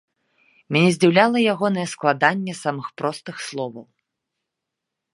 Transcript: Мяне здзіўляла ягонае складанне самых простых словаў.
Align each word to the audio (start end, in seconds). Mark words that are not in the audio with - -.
Мяне 0.77 0.89
здзіўляла 0.95 1.43
ягонае 1.53 1.85
складанне 1.93 2.53
самых 2.63 2.91
простых 3.03 3.35
словаў. 3.49 3.89